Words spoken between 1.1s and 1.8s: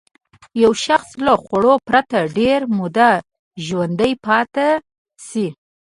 له خوړو